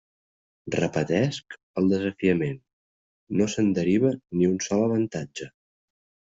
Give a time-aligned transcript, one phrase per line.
[0.75, 2.57] Repetesc el desafiament;
[3.43, 5.53] no se'n deriva ni un sol avantatge.